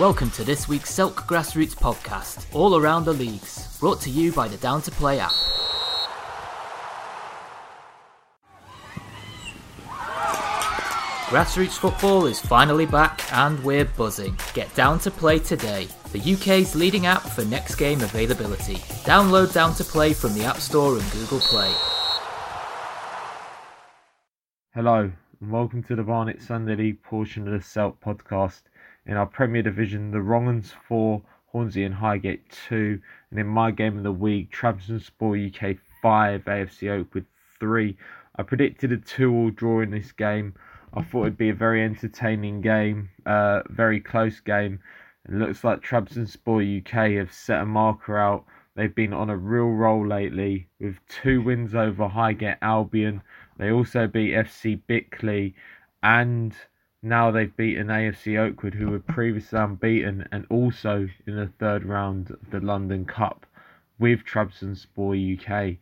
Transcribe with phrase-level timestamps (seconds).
[0.00, 4.48] Welcome to this week's Selk Grassroots podcast, all around the leagues, brought to you by
[4.48, 5.30] the Down to Play app.
[11.28, 14.38] Grassroots football is finally back and we're buzzing.
[14.54, 18.76] Get Down to Play today, the UK's leading app for next game availability.
[19.04, 21.74] Download Down to Play from the App Store and Google Play.
[24.72, 25.12] Hello,
[25.42, 28.62] and welcome to the Barnet Sunday League portion of the Selk podcast.
[29.06, 33.96] In our Premier Division, the Wrong 4, Hornsey and Highgate 2, and in my game
[33.96, 37.24] of the week, Trabzonspor UK 5, AFC Oakwood
[37.58, 37.96] 3.
[38.36, 40.54] I predicted a 2 all draw in this game.
[40.92, 44.80] I thought it'd be a very entertaining game, uh, very close game.
[45.26, 48.44] It looks like Trabzonspor UK have set a marker out.
[48.74, 53.22] They've been on a real roll lately with two wins over Highgate Albion.
[53.56, 55.54] They also beat FC Bickley
[56.02, 56.54] and
[57.02, 62.30] now they've beaten AFC Oakwood, who were previously unbeaten and also in the third round
[62.30, 63.46] of the London Cup
[63.98, 65.78] with Trabzonspor UK.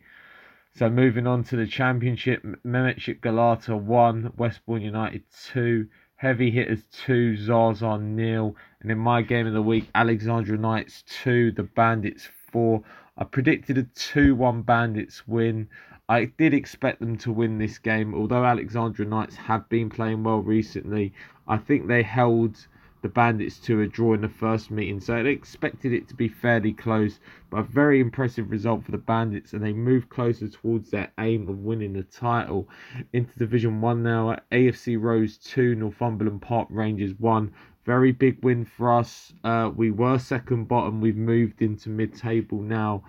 [0.74, 7.36] So moving on to the Championship, Mehmetçik Galata 1, Westbourne United 2, Heavy Hitters 2,
[7.36, 12.82] Zarzan nil, and in my game of the week, Alexandra Knights 2, the Bandits 4.
[13.16, 15.68] I predicted a 2 1 Bandits win.
[16.10, 20.40] I did expect them to win this game, although Alexandra Knights have been playing well
[20.40, 21.12] recently.
[21.46, 22.66] I think they held
[23.02, 26.26] the Bandits to a draw in the first meeting, so I expected it to be
[26.26, 27.20] fairly close.
[27.50, 31.46] But a very impressive result for the Bandits, and they move closer towards their aim
[31.46, 32.70] of winning the title.
[33.12, 37.52] Into Division 1 now, AFC Rose 2, Northumberland Park Rangers 1.
[37.84, 39.34] Very big win for us.
[39.44, 43.04] Uh, we were second bottom, we've moved into mid table now.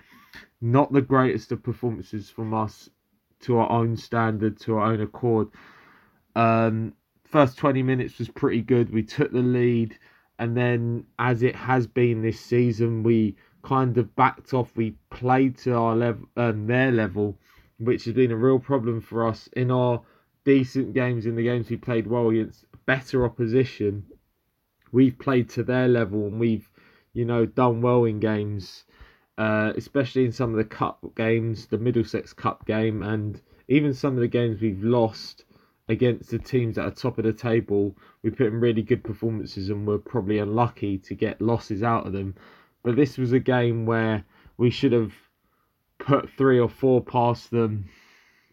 [0.62, 2.90] Not the greatest of performances from us
[3.42, 5.48] to our own standard, to our own accord.
[6.36, 6.94] Um,
[7.24, 8.92] first 20 minutes was pretty good.
[8.92, 9.98] We took the lead,
[10.38, 14.76] and then as it has been this season, we kind of backed off.
[14.76, 17.38] We played to our level, um, their level,
[17.78, 20.02] which has been a real problem for us in our
[20.44, 21.26] decent games.
[21.26, 24.06] In the games we played well against better opposition,
[24.92, 26.70] we've played to their level, and we've,
[27.14, 28.84] you know, done well in games.
[29.40, 34.16] Uh, especially in some of the cup games, the Middlesex Cup game, and even some
[34.16, 35.46] of the games we've lost
[35.88, 39.70] against the teams at the top of the table, we put in really good performances
[39.70, 42.36] and were probably unlucky to get losses out of them.
[42.84, 44.26] But this was a game where
[44.58, 45.14] we should have
[46.00, 47.86] put three or four past them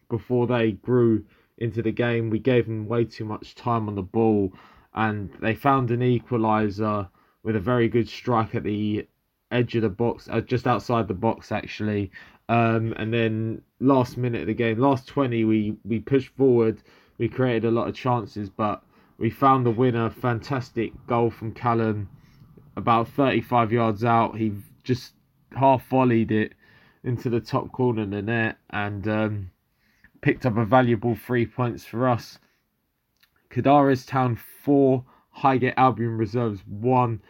[0.09, 1.25] before they grew
[1.59, 2.31] into the game.
[2.31, 4.53] We gave them way too much time on the ball,
[4.95, 7.09] and they found an equaliser
[7.43, 9.09] with a very good strike at the
[9.51, 12.11] edge of the box, uh, just outside the box actually.
[12.49, 16.83] Um, and then last minute of the game, last twenty, we we pushed forward
[17.19, 18.83] we created a lot of chances, but
[19.19, 20.11] we found the winner.
[20.11, 22.09] Fantastic goal from Callum,
[22.77, 24.37] about 35 yards out.
[24.37, 24.53] He
[24.85, 25.15] just
[25.57, 26.53] half volleyed it
[27.05, 29.51] into the top corner of the net and um,
[30.21, 32.39] picked up a valuable three points for us.
[33.51, 37.23] Cadaris Town 4, Highgate Albion Reserves 1.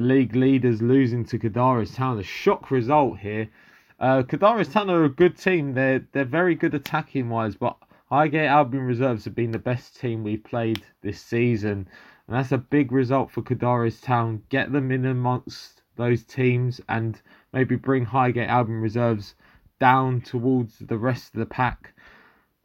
[0.00, 2.18] The league leaders losing to Cadaris Town.
[2.18, 3.50] A shock result here.
[3.98, 5.74] Uh, Cadaris Town are a good team.
[5.74, 7.76] They're they're very good attacking wise, but
[8.08, 11.86] Highgate Albion Reserves have been the best team we've played this season,
[12.26, 14.42] and that's a big result for Cadaris Town.
[14.48, 17.20] Get them in amongst those teams and
[17.52, 19.34] maybe bring Highgate Albion Reserves
[19.80, 21.92] down towards the rest of the pack.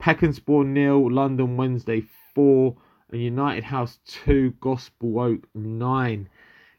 [0.01, 2.77] Peckenspore nil, London Wednesday 4,
[3.11, 6.29] and United House 2, Gospel Oak 9.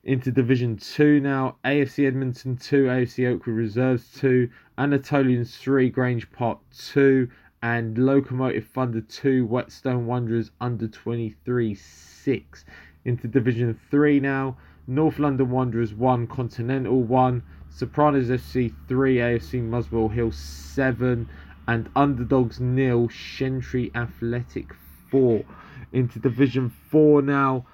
[0.07, 6.61] Into Division 2 now, AFC Edmonton 2, AFC Oakwood Reserves 2, Anatolians 3, Grange Park
[6.79, 7.29] 2,
[7.61, 12.65] and Locomotive Thunder 2, Whetstone Wanderers under 23 6.
[13.05, 14.57] Into Division 3 now.
[14.87, 21.29] North London Wanderers 1, Continental 1, Sopranos FC 3, AFC Muswell Hill 7,
[21.67, 24.73] and Underdogs nil, Shentry Athletic
[25.11, 25.45] 4.
[25.93, 27.67] Into Division 4 now.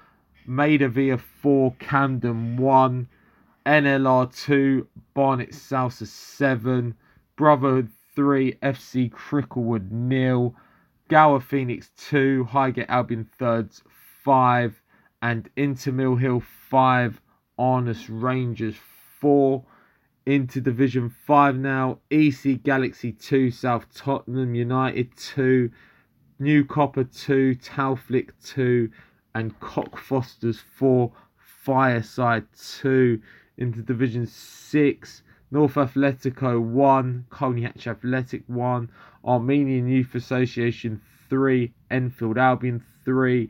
[0.45, 3.07] Maida Via 4, Camden 1,
[3.65, 6.95] NLR 2, Barnet South 7,
[7.35, 10.55] Brotherhood 3, FC Cricklewood nil,
[11.07, 13.81] Gower Phoenix 2, Highgate Albion thirds
[14.23, 14.81] 5,
[15.21, 17.21] and Inter Mill Hill 5,
[17.59, 18.75] Arnus Rangers
[19.19, 19.63] 4.
[20.25, 25.69] Into Division 5 now, EC Galaxy 2, South Tottenham United 2,
[26.39, 28.89] New Copper 2, Tauflick 2,
[29.35, 32.45] and Cockfosters 4, Fireside
[32.79, 33.21] 2.
[33.55, 35.21] Into Division 6,
[35.51, 38.89] North Atletico 1, Colney Athletic 1,
[39.23, 40.99] Armenian Youth Association
[41.29, 43.47] 3, Enfield Albion 3,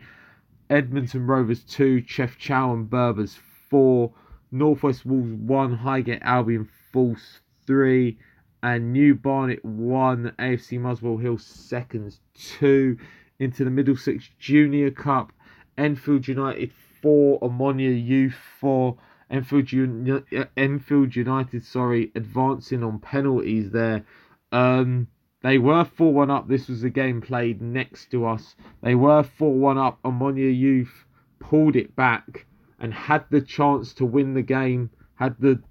[0.69, 3.39] Edmonton Rovers 2, Chef Chow and Berbers
[3.69, 4.11] 4,
[4.51, 8.17] Northwest Wolves 1, Highgate Albion Falls 3,
[8.61, 12.97] and New Barnet 1, AFC Muswell Hill Seconds 2.
[13.39, 15.31] Into the Middlesex Junior Cup,
[15.77, 16.71] Enfield United
[17.01, 18.97] 4, Ammonia Youth 4.
[19.29, 20.23] Enfield, Uni-
[20.55, 24.05] Enfield United, sorry, advancing on penalties there.
[24.51, 25.07] Um,
[25.41, 26.47] they were 4 1 up.
[26.47, 28.55] This was a game played next to us.
[28.81, 29.99] They were 4 1 up.
[30.05, 31.05] Ammonia Youth
[31.39, 32.45] pulled it back
[32.79, 34.89] and had the chance to win the game.
[35.15, 35.61] Had the,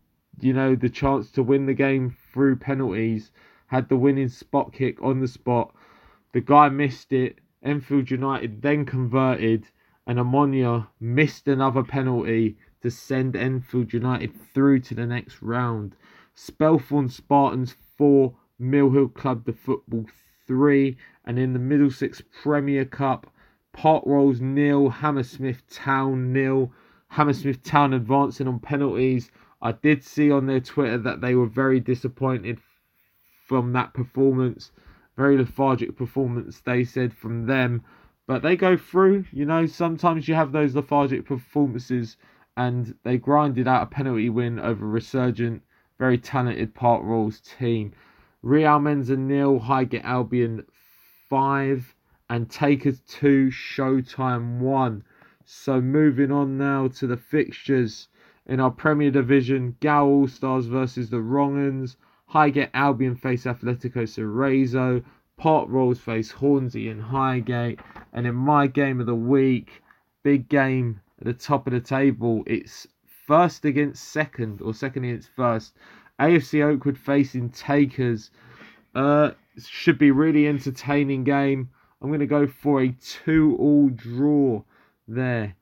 [0.41, 3.31] you know, the chance to win the game through penalties.
[3.67, 5.75] Had the winning spot kick on the spot.
[6.33, 7.39] The guy missed it.
[7.63, 9.69] Enfield United then converted,
[10.07, 15.95] and Ammonia missed another penalty to send Enfield United through to the next round.
[16.35, 20.07] Spelthorne Spartans 4, Mill Hill Club the football
[20.47, 23.33] 3, and in the Middlesex Premier Cup,
[23.73, 26.73] Park Rolls nil, Hammersmith Town nil.
[27.09, 29.31] Hammersmith Town advancing on penalties.
[29.61, 32.59] I did see on their Twitter that they were very disappointed
[33.47, 34.73] from that performance.
[35.17, 37.83] Very lethargic performance, they said, from them.
[38.27, 42.17] But they go through, you know, sometimes you have those lethargic performances
[42.57, 45.63] and they grinded out a penalty win over resurgent,
[45.99, 47.93] very talented Park Rolls team.
[48.43, 50.65] Real Menza nil, Highgate Albion
[51.29, 51.95] five,
[52.29, 55.05] and Takers two, Showtime one.
[55.45, 58.09] So moving on now to the fixtures
[58.47, 61.97] in our Premier Division, Gow All Stars versus the Wrong'uns,
[62.27, 65.03] Highgate Albion face Atletico Cerezo,
[65.37, 67.81] Park Rolls face Hornsey and Highgate,
[68.13, 69.83] and in my game of the week,
[70.23, 72.43] big game at the top of the table.
[72.47, 72.87] It's
[73.27, 75.75] first against second or second against first.
[76.21, 78.31] AFC Oakwood facing Takers.
[78.95, 81.71] Uh, should be really entertaining game.
[82.01, 84.63] I'm going to go for a two-all draw
[85.07, 85.55] there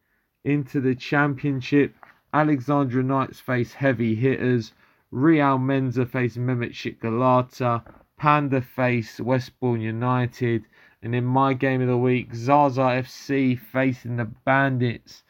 [0.45, 1.95] into the championship.
[2.33, 4.73] Alexandra Knights face heavy hitters.
[5.11, 7.83] Real Menza face Mehmet Galata.
[8.21, 10.67] Panda face Westbourne United.
[11.03, 15.23] And in my game of the week, Zaza FC facing the Bandits.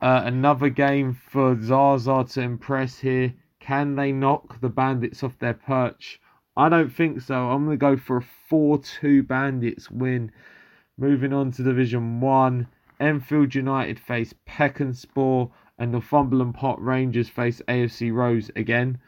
[0.00, 3.34] Uh, another game for Zaza to impress here.
[3.58, 6.20] Can they knock the Bandits off their perch?
[6.56, 7.50] I don't think so.
[7.50, 10.30] I'm going to go for a 4 2 Bandits win.
[10.96, 12.68] Moving on to Division 1.
[13.00, 19.00] Enfield United face Peckenspore and Northumberland Park Rangers face AFC Rose again.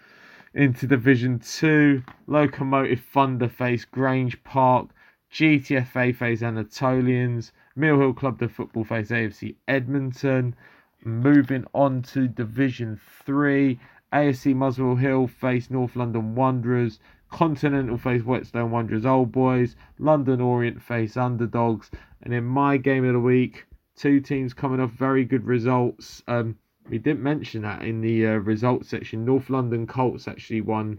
[0.56, 2.02] Into Division 2.
[2.26, 4.88] Locomotive Thunder face Grange Park.
[5.30, 7.52] GTFA face Anatolians.
[7.76, 10.56] Mill Hill Club the Football face AFC Edmonton.
[11.04, 13.78] Moving on to Division 3,
[14.14, 17.00] AFC Muswell Hill face North London Wanderers,
[17.30, 21.90] Continental face Whetstone Wanderers Old Boys, London Orient face Underdogs,
[22.22, 26.22] and in my game of the week, two teams coming off very good results.
[26.26, 26.56] Um,
[26.88, 29.24] we didn't mention that in the uh, results section.
[29.24, 30.98] North London Colts actually won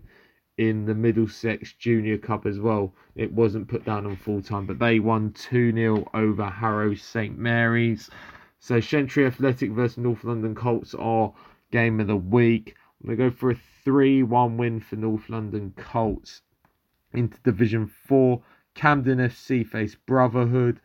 [0.58, 2.94] in the Middlesex Junior Cup as well.
[3.16, 7.38] It wasn't put down on full time, but they won 2 0 over Harrow St
[7.38, 8.10] Mary's.
[8.60, 11.34] So Shentry Athletic versus North London Colts are
[11.72, 12.76] game of the week.
[13.00, 16.42] I'm going to go for a 3 1 win for North London Colts.
[17.14, 18.42] Into Division 4,
[18.74, 20.82] Camden FC face Brotherhood,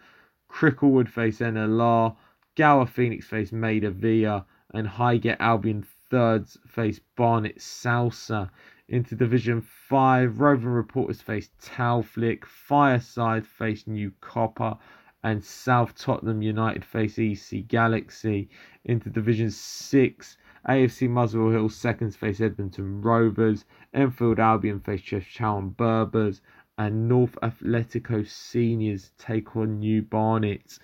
[0.51, 2.15] Cricklewood face NLR,
[2.57, 8.51] Gower Phoenix face Maida Villa, and Highgate Albion Thirds face Barnet Salsa.
[8.89, 14.77] Into Division 5, Roving Reporters face Towflick, Fireside face New Copper,
[15.25, 18.51] and South Tottenham United face EC Galaxy
[18.85, 20.37] into Division 6.
[20.69, 23.65] AFC Muswell Hill seconds face Edmonton Rovers,
[23.95, 26.41] Enfield Albion face and Berbers,
[26.79, 30.79] and North Atletico Seniors take on New Barnet.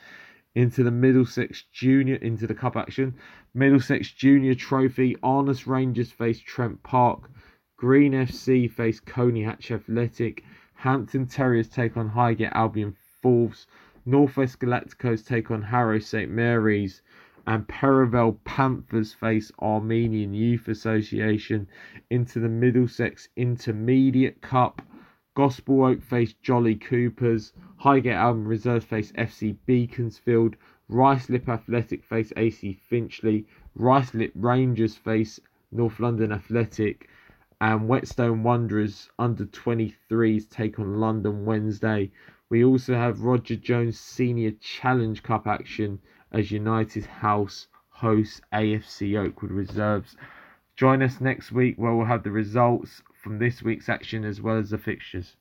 [0.54, 3.14] Into the Middlesex Junior, into the Cup action.
[3.55, 7.31] Middlesex Junior Trophy, Arness Rangers face Trent Park,
[7.76, 13.67] Green FC face Coney Hatch Athletic, Hampton Terriers take on Highgate Albion Fourths,
[14.05, 17.02] Northwest Galacticos take on Harrow St Mary's,
[17.47, 21.67] and Perivale Panthers face Armenian Youth Association
[22.11, 24.83] into the Middlesex Intermediate Cup.
[25.35, 30.57] Gospel Oak face Jolly Coopers, Highgate Albion Reserves face FC Beaconsfield,
[30.90, 33.47] Ruislip Athletic face AC Finchley,
[33.78, 35.38] Ruislip Rangers face
[35.71, 37.11] North London Athletic,
[37.61, 42.11] and Whetstone Wanderers under 23s take on London Wednesday.
[42.49, 45.99] We also have Roger Jones Senior Challenge Cup action
[46.33, 50.16] as United House hosts AFC Oakwood Reserves.
[50.75, 54.57] Join us next week where we'll have the results from this week's action as well
[54.57, 55.37] as the fixtures.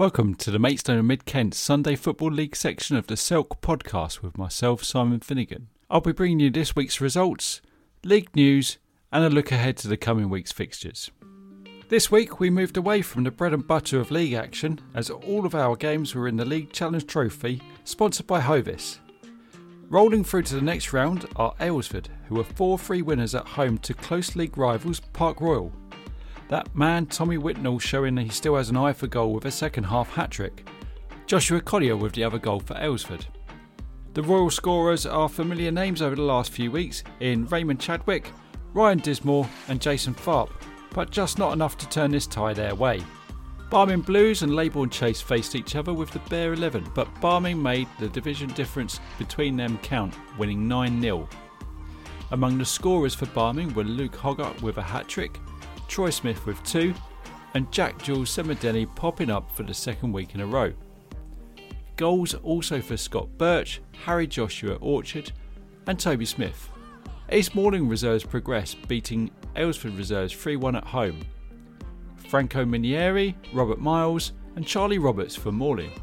[0.00, 4.22] Welcome to the Maidstone and Mid Kent Sunday Football League section of the Selk podcast
[4.22, 5.68] with myself, Simon Finnegan.
[5.90, 7.60] I'll be bringing you this week's results,
[8.02, 8.78] league news,
[9.12, 11.10] and a look ahead to the coming week's fixtures.
[11.90, 15.44] This week we moved away from the bread and butter of league action as all
[15.44, 19.00] of our games were in the League Challenge Trophy, sponsored by Hovis.
[19.90, 23.76] Rolling through to the next round are Aylesford, who are 4 3 winners at home
[23.76, 25.70] to close league rivals Park Royal.
[26.50, 29.52] That man, Tommy Whitnell, showing that he still has an eye for goal with a
[29.52, 30.68] second half hat trick.
[31.26, 33.24] Joshua Collier with the other goal for Aylesford.
[34.14, 38.32] The Royal scorers are familiar names over the last few weeks in Raymond Chadwick,
[38.74, 40.50] Ryan Dismore, and Jason Tharp,
[40.92, 43.00] but just not enough to turn this tie their way.
[43.70, 47.86] Barming Blues and Leybourne Chase faced each other with the bare 11, but Barming made
[48.00, 51.28] the division difference between them count, winning 9 0.
[52.32, 55.38] Among the scorers for Barming were Luke Hoggart with a hat trick,
[55.90, 56.94] Troy Smith with two,
[57.54, 60.72] and Jack Jules Semedeni popping up for the second week in a row.
[61.96, 65.32] Goals also for Scott Birch, Harry Joshua Orchard,
[65.88, 66.70] and Toby Smith.
[67.32, 71.20] East Malling reserves progress, beating Aylesford reserves 3 1 at home.
[72.28, 76.00] Franco Minieri, Robert Miles, and Charlie Roberts for Malling.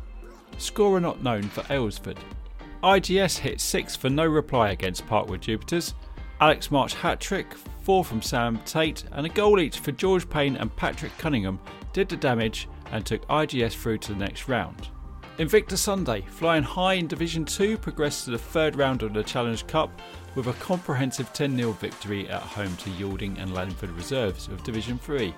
[0.57, 2.17] Scorer not known for Aylesford.
[2.83, 5.93] IGS hit 6 for no reply against Parkwood Jupiters.
[6.39, 7.47] Alex March hat trick,
[7.81, 11.59] four from Sam Tate, and a goal each for George Payne and Patrick Cunningham
[11.93, 14.89] did the damage and took IGS through to the next round.
[15.39, 19.65] Invicta Sunday, flying high in Division 2, progressed to the third round of the Challenge
[19.65, 19.89] Cup
[20.35, 24.99] with a comprehensive 10 0 victory at home to Yalding and Laddingford Reserves of Division
[24.99, 25.33] 3.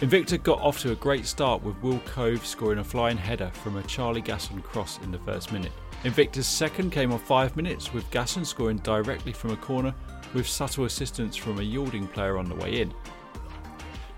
[0.00, 3.76] Invicta got off to a great start with Will Cove scoring a flying header from
[3.76, 5.72] a Charlie Gasson cross in the first minute.
[6.04, 9.92] Invicta's second came on five minutes with Gasson scoring directly from a corner
[10.34, 12.94] with subtle assistance from a Yalding player on the way in.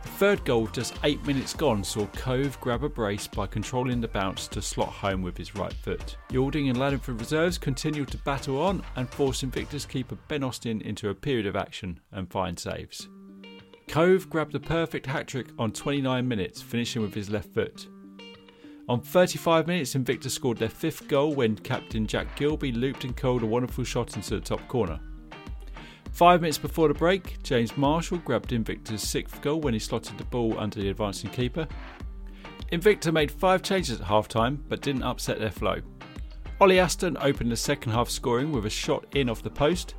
[0.03, 4.09] The third goal, just eight minutes gone, saw Cove grab a brace by controlling the
[4.09, 6.19] bounce to slot home with his right foot.
[6.29, 11.09] Yalding and Laddingford reserves continued to battle on and force Invicta's keeper Ben Austin into
[11.09, 13.09] a period of action and fine saves.
[13.91, 17.89] Cove grabbed a perfect hat trick on 29 minutes, finishing with his left foot.
[18.89, 23.43] On 35 minutes, Invicta scored their fifth goal when captain Jack Gilby looped and curled
[23.43, 25.01] a wonderful shot into the top corner.
[26.13, 30.25] Five minutes before the break, James Marshall grabbed Invicta's sixth goal when he slotted the
[30.25, 31.67] ball under the advancing keeper.
[32.71, 35.81] Invicta made five changes at halftime but didn't upset their flow.
[36.61, 39.97] Ollie Aston opened the second half scoring with a shot in off the post.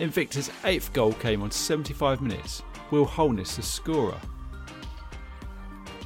[0.00, 4.20] Invicta's eighth goal came on 75 minutes, Will Holness the scorer.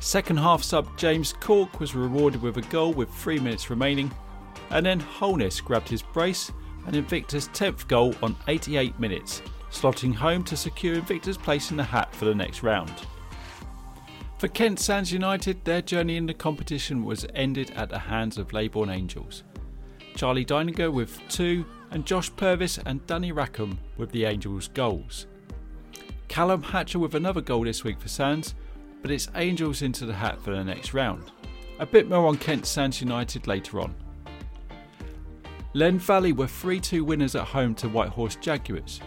[0.00, 4.10] Second half sub James Cork was rewarded with a goal with three minutes remaining,
[4.70, 6.50] and then Holness grabbed his brace
[6.86, 11.84] and Invicta's 10th goal on 88 minutes, slotting home to secure Invicta's place in the
[11.84, 12.92] hat for the next round.
[14.38, 18.54] For Kent Sands United, their journey in the competition was ended at the hands of
[18.54, 19.42] Leybourne Angels.
[20.16, 25.26] Charlie Deininger with two, and Josh Purvis and Danny Rackham with the Angels' goals.
[26.30, 28.54] Callum Hatcher with another goal this week for Sands,
[29.02, 31.32] but it's Angels into the hat for the next round.
[31.80, 33.96] A bit more on Kent Sands United later on.
[35.74, 39.00] Len Valley were 3 2 winners at home to Whitehorse Jaguars.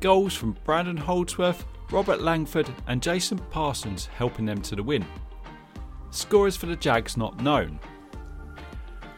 [0.00, 5.06] Goals from Brandon Holdsworth, Robert Langford, and Jason Parsons helping them to the win.
[6.10, 7.80] Scorers for the Jags not known.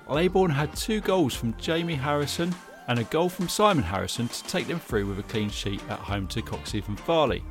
[0.09, 2.55] Leybourne had two goals from Jamie Harrison
[2.89, 5.99] and a goal from Simon Harrison to take them through with a clean sheet at
[5.99, 7.45] home to Coxheath and Farley.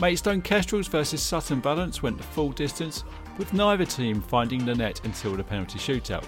[0.00, 3.04] Maidstone Kestrels versus Sutton Valence went the full distance,
[3.38, 6.24] with neither team finding the net until the penalty shootout.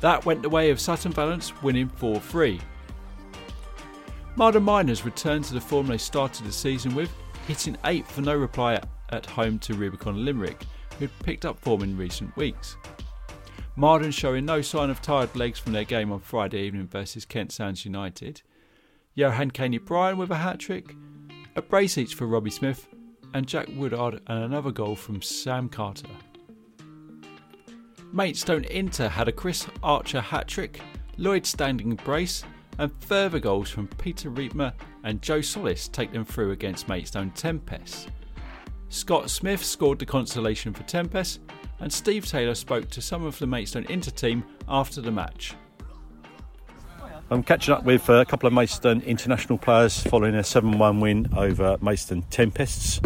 [0.00, 2.60] That went the way of Sutton Valence winning 4 3.
[4.34, 7.10] Marden Miners returned to the form they started the season with,
[7.46, 10.64] hitting 8 for no reply at home to Rubicon Limerick,
[10.98, 12.76] who had picked up form in recent weeks.
[13.74, 17.52] Marden showing no sign of tired legs from their game on Friday evening versus Kent
[17.52, 18.42] Sands United.
[19.14, 20.94] Johan Caney Bryan with a hat trick,
[21.56, 22.86] a brace each for Robbie Smith,
[23.32, 26.08] and Jack Woodard and another goal from Sam Carter.
[28.12, 30.80] Maidstone Inter had a Chris Archer hat trick,
[31.16, 32.44] Lloyd standing brace,
[32.78, 34.74] and further goals from Peter Rietmer
[35.04, 38.08] and Joe Solis take them through against Maidstone Tempest.
[38.90, 41.40] Scott Smith scored the consolation for Tempest,
[41.80, 45.54] and Steve Taylor spoke to some of the Maidstone Inter team after the match.
[47.30, 51.28] I'm catching up with a couple of Maidstone international players following a 7 1 win
[51.34, 53.00] over Maidstone Tempests.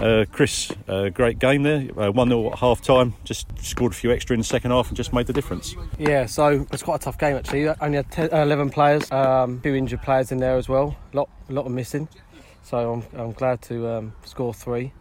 [0.00, 1.88] Uh, Chris, uh, great game there.
[1.98, 3.14] Uh, 1 0 at half time.
[3.24, 5.74] Just scored a few extra in the second half and just made the difference.
[5.98, 7.68] Yeah, so it's quite a tough game actually.
[7.68, 10.96] Only had 10, 11 players, um, few injured players in there as well.
[11.12, 12.08] A lot, a lot of missing.
[12.62, 14.92] So I'm, I'm glad to um, score three.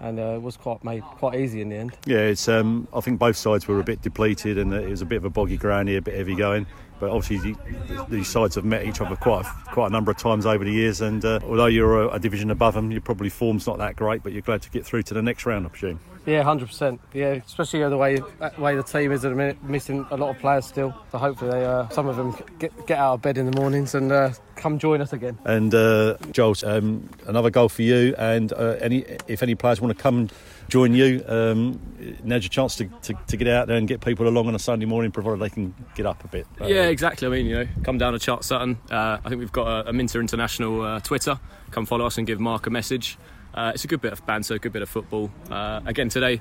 [0.00, 1.96] And uh, it was quite made quite easy in the end.
[2.06, 2.48] Yeah, it's.
[2.48, 5.24] Um, I think both sides were a bit depleted, and it was a bit of
[5.24, 6.66] a boggy ground here, a bit heavy going.
[7.00, 10.16] But obviously, the, these sides have met each other quite a, quite a number of
[10.16, 11.00] times over the years.
[11.00, 14.22] And uh, although you're a, a, division above them, your probably form's not that great,
[14.22, 16.00] but you're glad to get through to the next round, I presume.
[16.26, 17.00] Yeah, hundred percent.
[17.12, 20.30] Yeah, especially the way the way the team is at the minute, missing a lot
[20.30, 20.94] of players still.
[21.12, 23.94] So hopefully, they, uh, some of them get get out of bed in the mornings
[23.94, 25.38] and uh, come join us again.
[25.44, 28.14] And uh, Joel, um, another goal for you.
[28.16, 30.30] And uh, any if any players want to come
[30.68, 31.78] join you, um,
[32.24, 34.58] now's your chance to, to, to, get out there and get people along on a
[34.58, 36.46] Sunday morning, provided they can get up a bit.
[36.60, 37.28] Yeah, exactly.
[37.28, 38.78] I mean, you know, come down to Chart Sutton.
[38.90, 41.38] Uh, I think we've got a, a Minter International uh, Twitter.
[41.70, 43.18] Come follow us and give Mark a message.
[43.54, 45.30] Uh, it's a good bit of banter, a good bit of football.
[45.50, 46.40] Uh, again, today,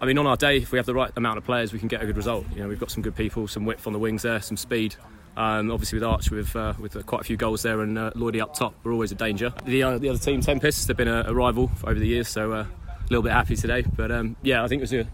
[0.00, 1.88] I mean, on our day, if we have the right amount of players, we can
[1.88, 2.46] get a good result.
[2.54, 4.94] You know, we've got some good people, some width on the wings there, some speed.
[5.36, 8.12] Um, obviously, with Arch, with uh, with uh, quite a few goals there, and uh,
[8.40, 9.52] up top, we're always a danger.
[9.64, 12.52] The, uh, the other team, Tempests, they've been a, a rival over the years, so
[12.52, 12.68] uh, a
[13.10, 13.82] little bit happy today.
[13.82, 15.06] But um, yeah, I think it was a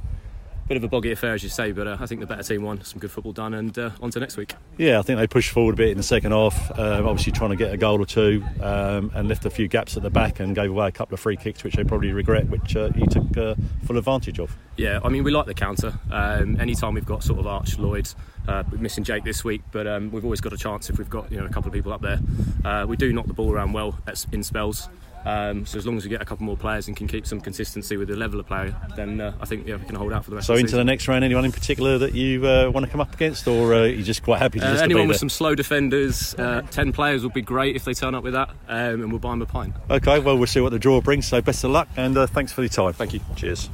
[0.71, 1.73] bit of a boggy affair, as you say.
[1.73, 2.85] But uh, I think the better team won.
[2.85, 4.55] Some good football done, and uh, on to next week.
[4.79, 6.71] Yeah, I think they pushed forward a bit in the second half.
[6.79, 9.97] Um, obviously, trying to get a goal or two, um, and left a few gaps
[9.97, 12.49] at the back, and gave away a couple of free kicks, which they probably regret,
[12.49, 14.57] which uh, you took uh, full advantage of.
[14.77, 15.99] Yeah, I mean, we like the counter.
[16.09, 18.09] Um, anytime we've got sort of Arch Lloyd.
[18.49, 21.11] Uh, we're missing Jake this week, but um, we've always got a chance if we've
[21.11, 22.21] got you know a couple of people up there.
[22.65, 23.99] Uh, we do knock the ball around well
[24.33, 24.89] in spells.
[25.25, 27.41] Um, so as long as we get a couple more players and can keep some
[27.41, 30.25] consistency with the level of play, then uh, I think yeah, we can hold out
[30.25, 30.47] for the rest.
[30.47, 30.79] So the into season.
[30.79, 33.75] the next round, anyone in particular that you uh, want to come up against, or
[33.75, 35.19] uh, you're just quite happy to uh, just anyone with there?
[35.19, 38.51] some slow defenders, uh, ten players would be great if they turn up with that,
[38.69, 39.75] um, and we'll buy them a pint.
[39.91, 41.27] Okay, well we'll see what the draw brings.
[41.27, 42.93] So best of luck and uh, thanks for your time.
[42.95, 43.21] Thank you.
[43.37, 43.71] Cheers.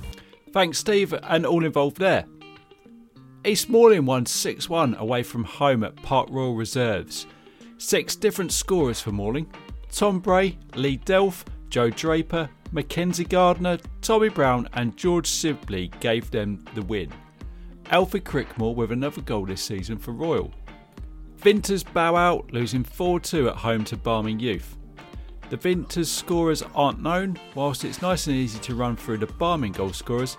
[0.52, 2.24] Thanks, Steve, and all involved there.
[3.44, 7.26] East Malling won 6 1 away from home at Park Royal Reserves.
[7.78, 9.46] Six different scorers for Malling
[9.90, 16.64] Tom Bray, Lee Delph, Joe Draper, Mackenzie Gardner, Tommy Brown, and George Sibley gave them
[16.74, 17.12] the win.
[17.90, 20.52] Alfie Crickmore with another goal this season for Royal.
[21.36, 24.76] Vinters bow out, losing 4 2 at home to Barming Youth.
[25.48, 29.74] The Vinters scorers aren't known, whilst it's nice and easy to run through the Barming
[29.74, 30.36] goal scorers,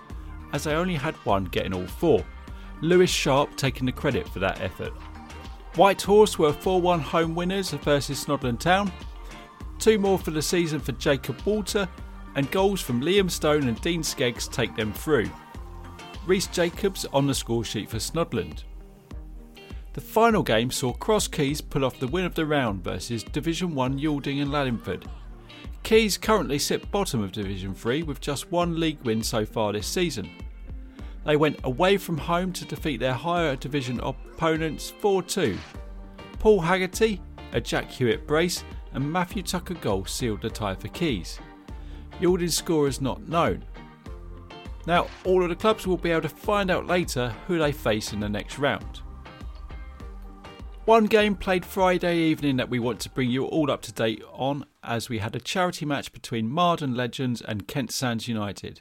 [0.52, 2.22] as they only had one getting all four.
[2.82, 4.92] Lewis Sharp taking the credit for that effort.
[5.76, 8.92] White Horse were 4 1 home winners versus Snodland Town.
[9.78, 11.88] Two more for the season for Jacob Walter,
[12.34, 15.30] and goals from Liam Stone and Dean Skeggs take them through.
[16.26, 18.64] Reese Jacobs on the score sheet for Snodland.
[19.94, 23.74] The final game saw Cross Keys pull off the win of the round versus Division
[23.74, 25.04] 1 Yalding and Laddingford.
[25.82, 29.86] Keys currently sit bottom of Division 3 with just one league win so far this
[29.86, 30.30] season.
[31.24, 35.58] They went away from home to defeat their higher division opponents 4 2.
[36.38, 37.20] Paul Haggerty,
[37.52, 41.38] a Jack Hewitt brace, and Matthew Tucker goal sealed the tie for Keys.
[42.20, 43.64] Yalding scorers not known.
[44.86, 48.12] Now, all of the clubs will be able to find out later who they face
[48.12, 49.02] in the next round.
[50.86, 54.22] One game played Friday evening that we want to bring you all up to date
[54.32, 58.80] on as we had a charity match between Marden Legends and Kent Sands United.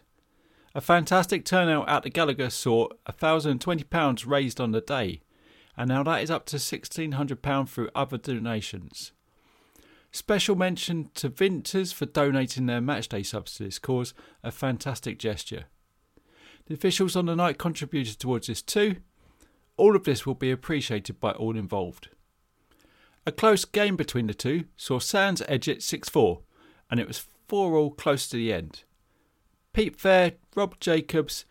[0.73, 5.19] A fantastic turnout at the Gallagher saw £1,020 raised on the day,
[5.75, 9.11] and now that is up to £1,600 through other donations.
[10.17, 15.65] Special mention to Vinters for donating their matchday subs to this cause, a fantastic gesture.
[16.65, 18.95] The officials on the night contributed towards this too.
[19.77, 22.09] All of this will be appreciated by all involved.
[23.27, 26.41] A close game between the two saw Sands edge it 6 4,
[26.89, 28.85] and it was 4 all close to the end.
[29.71, 31.45] Pete Fair, Rob Jacobs,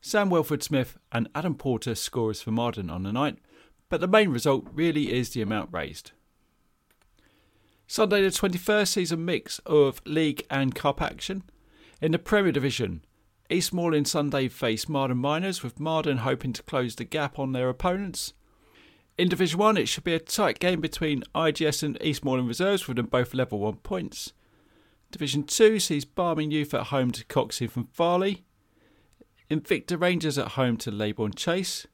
[0.00, 3.38] Sam Wilford Smith, and Adam Porter scorers for Marden on the night,
[3.88, 6.12] but the main result really is the amount raised.
[7.86, 11.42] Sunday the 21st sees a mix of league and cup action.
[12.00, 13.04] In the Premier Division,
[13.50, 17.68] East Malling Sunday face Marden Miners, with Marden hoping to close the gap on their
[17.68, 18.32] opponents.
[19.18, 22.88] In Division 1, it should be a tight game between IGS and East Malling Reserves,
[22.88, 24.32] with them both level 1 points.
[25.12, 28.44] Division 2 sees Barming Youth at home to Coxey from Farley.
[29.50, 31.86] Invicta Rangers at home to Leybourne Chase.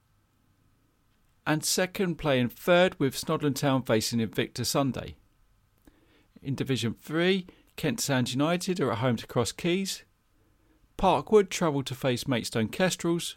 [1.46, 5.16] And second playing third with Snodland Town facing Invicta Sunday.
[6.42, 10.05] In Division 3, Kent Sands United are at home to Cross Keys.
[10.96, 13.37] Parkwood travel to face Maidstone Kestrels.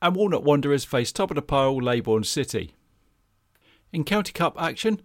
[0.00, 2.74] And Walnut Wanderers face top of the pile Leybourne City.
[3.92, 5.02] In County Cup action,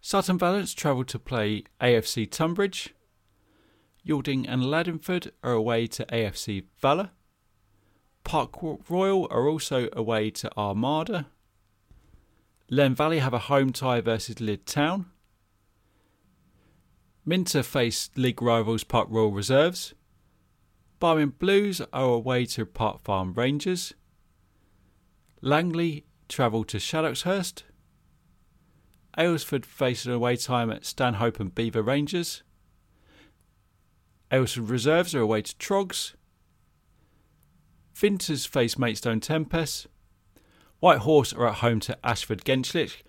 [0.00, 2.94] Sutton Valence travel to play AFC Tunbridge.
[4.06, 7.10] Yalding and Laddingford are away to AFC Valor.
[8.24, 8.56] Park
[8.88, 11.26] Royal are also away to Armada.
[12.72, 15.04] Len Valley have a home tie versus Lydd Town.
[17.22, 19.92] Minter face league rivals Park Royal Reserves.
[20.98, 23.92] Barming Blues are away to Park Farm Rangers.
[25.42, 27.64] Langley travel to Shadoxhurst.
[29.18, 32.42] Aylesford face an away time at Stanhope and Beaver Rangers.
[34.30, 36.14] Aylesford Reserves are away to Trogs.
[37.94, 39.88] Vinters face Maidstone Tempest.
[40.82, 43.02] White Horse are at home to Ashford Genchlich.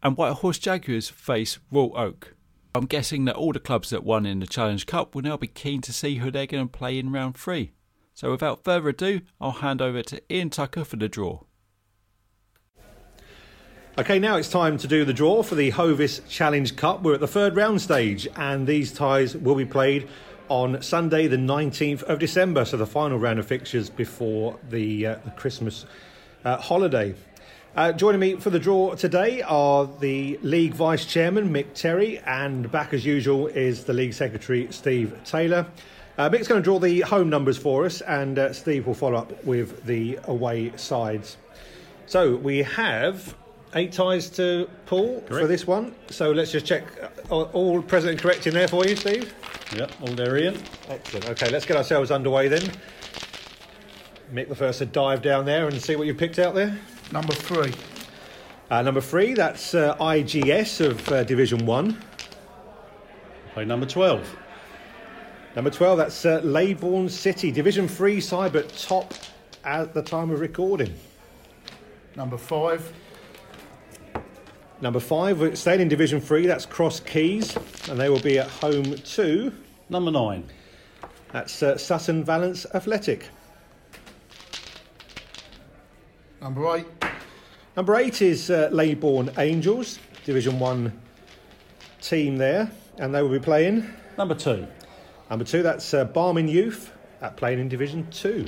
[0.00, 2.36] And White Horse Jaguars face Royal Oak.
[2.72, 5.48] I'm guessing that all the clubs that won in the Challenge Cup will now be
[5.48, 7.72] keen to see who they're going to play in round three.
[8.14, 11.40] So without further ado, I'll hand over to Ian Tucker for the draw.
[13.98, 17.02] Okay, now it's time to do the draw for the Hovis Challenge Cup.
[17.02, 20.08] We're at the third round stage, and these ties will be played
[20.48, 25.16] on Sunday, the 19th of December, so the final round of fixtures before the, uh,
[25.24, 25.86] the Christmas
[26.44, 27.14] uh, holiday.
[27.74, 32.70] Uh, joining me for the draw today are the league vice chairman Mick Terry, and
[32.70, 35.66] back as usual is the league secretary Steve Taylor.
[36.18, 39.16] Uh, Mick's going to draw the home numbers for us, and uh, Steve will follow
[39.16, 41.38] up with the away sides.
[42.06, 43.34] So we have
[43.74, 45.94] eight ties to pull for this one.
[46.10, 46.84] So let's just check
[47.30, 49.32] uh, all present and correct in there for you, Steve.
[49.74, 50.58] Yep, all there, Ian.
[50.90, 51.30] Excellent.
[51.30, 52.70] Okay, let's get ourselves underway then.
[54.32, 56.78] Mick the first to dive down there and see what you've picked out there.
[57.12, 57.74] Number three.
[58.70, 62.02] Uh, number three, that's uh, IGS of uh, Division 1.
[63.52, 64.36] Play number 12.
[65.54, 69.12] Number 12, that's uh, Leybourne City, Division 3 side, but top
[69.64, 70.94] at the time of recording.
[72.16, 72.90] Number five.
[74.80, 77.54] Number 5, we're staying in Division 3, that's Cross Keys,
[77.90, 79.52] and they will be at home to,
[79.90, 80.48] Number 9.
[81.32, 83.28] that's uh, Sutton Valence Athletic.
[86.42, 86.86] Number eight.
[87.76, 90.92] Number 8 is uh, Leybourne Angels, Division 1
[92.02, 93.88] team there, and they will be playing.
[94.18, 94.66] Number 2.
[95.30, 98.44] Number 2, that's uh, Barming Youth, at playing in Division 2.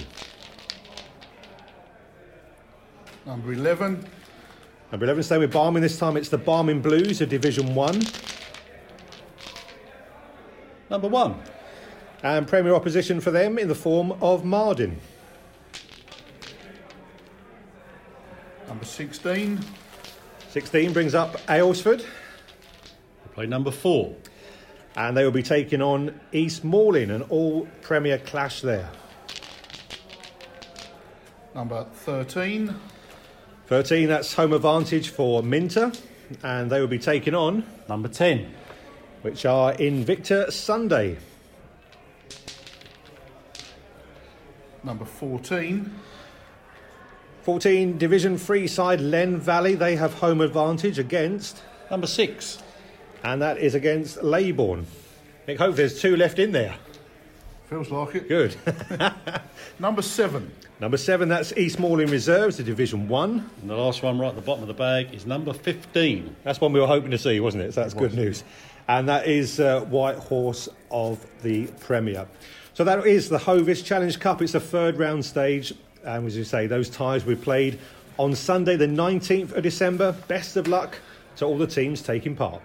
[3.25, 4.05] Number eleven.
[4.93, 8.03] Number 11, staying with Barming this time, it's the Barming Blues of Division 1.
[10.91, 11.43] Number 1.
[12.23, 15.01] And Premier opposition for them in the form of Marden.
[18.75, 19.61] Number sixteen.
[20.49, 22.05] 16 brings up Aylesford,
[23.33, 24.13] Play number 4.
[24.97, 28.91] and they will be taking on East Malling, an all Premier clash there.
[31.55, 32.75] Number thirteen.
[33.69, 35.93] 13, that's home advantage for Minter,
[36.43, 38.53] and they will be taking on, Number 10.
[39.23, 41.17] which are Invicta Sunday.
[44.83, 45.93] Number fourteen.
[47.45, 52.63] 14, Division 3 side Len Valley, they have home advantage against, Number 6.
[53.23, 54.87] and that is against Leybourne.
[55.47, 56.75] Nick, hope there's two left in there.
[57.69, 58.29] Feels like it.
[58.29, 58.57] Good.
[59.79, 60.51] Number seven.
[60.81, 63.51] Number seven, that's East Malling Reserves, the Division 1.
[63.61, 66.35] And the last one right at the bottom of the bag is number 15.
[66.43, 67.75] That's one we were hoping to see, wasn't it?
[67.75, 68.43] So that's good news.
[68.89, 72.27] And that is uh, White Horse of the Premier.
[72.75, 74.43] So that is the Hovis Challenge Cup.
[74.43, 75.73] It's the third round stage.
[76.05, 77.79] And as you say, those ties we played
[78.19, 80.13] on Sunday, the 19th of December.
[80.29, 80.99] Best of luck
[81.37, 82.63] to all the teams taking part.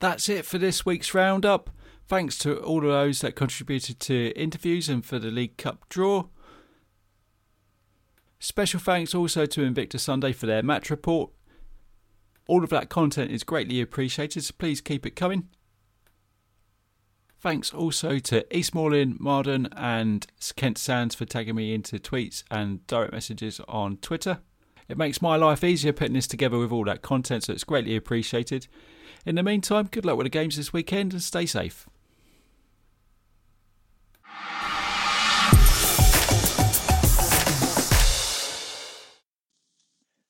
[0.00, 1.70] That's it for this week's roundup.
[2.08, 6.24] Thanks to all of those that contributed to interviews and for the League Cup draw.
[8.40, 11.30] Special thanks also to Invicta Sunday for their match report.
[12.48, 15.48] All of that content is greatly appreciated, so please keep it coming.
[17.42, 20.24] Thanks also to East Malling, Marden, and
[20.54, 24.38] Kent Sands for tagging me into tweets and direct messages on Twitter.
[24.88, 27.96] It makes my life easier putting this together with all that content, so it's greatly
[27.96, 28.68] appreciated.
[29.26, 31.88] In the meantime, good luck with the games this weekend and stay safe.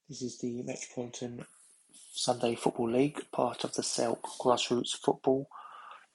[0.08, 1.44] This is the Metropolitan
[2.14, 5.50] Sunday Football League, part of the Selk Grassroots Football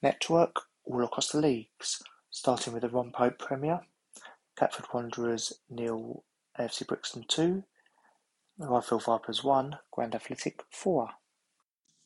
[0.02, 0.56] Network,
[0.90, 2.02] all across the leagues.
[2.30, 3.82] Starting with the Ron Pope Premier,
[4.58, 6.24] Catford Wanderers nil,
[6.60, 7.64] AFC Brixton two,
[8.58, 11.10] Rifle Vipers one, Grand Athletic four.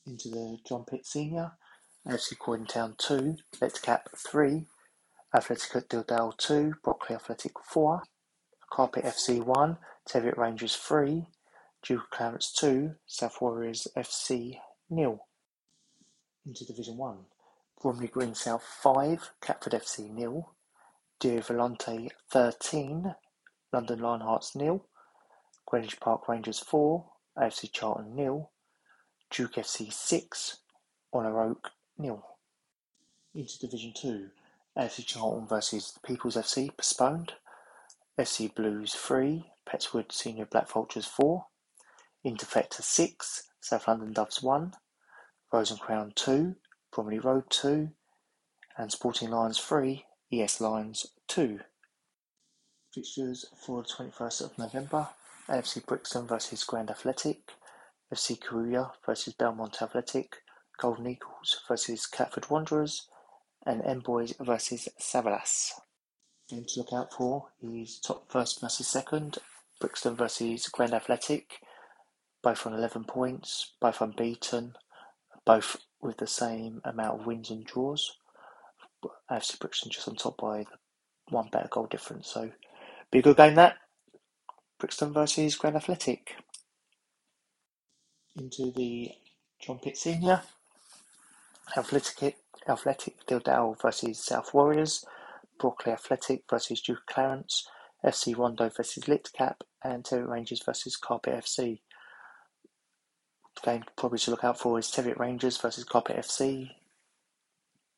[0.06, 1.52] Into the John Pitt Senior,
[2.08, 4.65] AFC Croydon Town two, Let's Cap three,
[5.36, 8.04] Athletic at Dildale two, Brockley Athletic four,
[8.72, 11.28] Carpet FC one, Teviot Rangers three.
[11.84, 15.26] Duke Clarence 2, South Warriors FC nil.
[16.46, 17.17] Into Division 1,
[17.82, 20.54] Bromley Green South 5, Catford FC nil.
[21.20, 23.15] Dio Volante 13,
[23.74, 24.86] London Lionhearts nil.
[25.65, 27.04] Greenwich Park Rangers 4,
[27.39, 28.52] AFC Charlton nil.
[29.32, 30.58] Duke FC 6,
[31.12, 32.24] Honour Oak nil.
[33.34, 34.28] Into Division 2,
[34.78, 37.34] AFC Charlton versus the People's FC postponed.
[38.20, 41.46] FC Blues 3, Petworth Senior Black Vultures 4.
[42.24, 44.74] Interfector 6, South London Doves 1.
[45.52, 46.56] Rose and Crown 2,
[46.93, 47.89] Bromley Road 2.
[48.77, 51.60] And Sporting Lions 3, ES Lions 2.
[52.93, 55.10] Fixtures for the 21st of November.
[55.47, 57.51] AFC Brixton versus Grand Athletic.
[58.13, 60.38] FC Carulla versus Belmont Athletic.
[60.80, 63.08] Golden Eagles versus Catford Wanderers
[63.65, 65.71] and M Boys versus Savalas.
[66.49, 69.38] Game to look out for is top first versus second,
[69.80, 71.60] Brixton versus Grand Athletic,
[72.41, 74.75] both on 11 points, both unbeaten,
[75.45, 78.17] both with the same amount of wins and draws.
[79.31, 80.65] AFC Brixton just on top by
[81.29, 82.51] one better goal difference, so
[83.11, 83.77] be a good game that.
[84.79, 86.35] Brixton versus Grand Athletic.
[88.35, 89.11] Into the
[89.59, 90.41] John Pitt Senior.
[91.77, 92.37] Athletic,
[92.67, 95.05] Athletic Dildale versus South Warriors,
[95.59, 97.67] Brockley Athletic versus Duke Clarence,
[98.03, 101.79] FC Rondo versus Litcap, and Teviot Rangers versus Carpet FC.
[103.63, 106.71] Game probably to look out for is Teviot Rangers versus Carpet FC.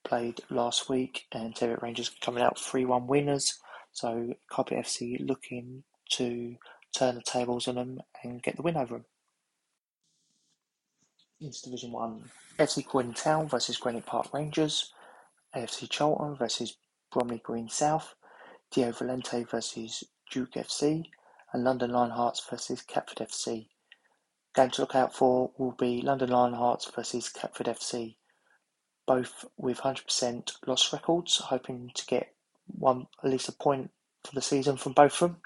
[0.03, 3.59] Played last week, and Teviot Rangers coming out 3 1 winners.
[3.93, 6.57] So Carpet FC looking to
[6.93, 9.05] turn the tables on them and get the win over them.
[11.39, 14.93] Into Division 1, FC Croydon Town versus Greenwich Park Rangers,
[15.55, 16.77] AFC Charlton versus
[17.11, 18.15] Bromley Green South,
[18.71, 21.05] Dio Valente versus Duke FC,
[21.51, 23.67] and London Lionhearts versus Catford FC.
[24.55, 28.15] Game to look out for will be London Lionhearts versus Catford FC,
[29.07, 32.35] both with 100% loss records, hoping to get
[32.67, 33.89] one at least a point
[34.23, 35.37] for the season from both of them.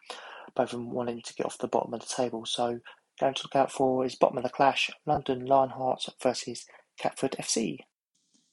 [0.55, 2.79] Both of them wanting to get off the bottom of the table, so
[3.19, 6.65] Game to look out for is bottom of the clash, London Lionhearts versus
[6.99, 7.79] Catford FC.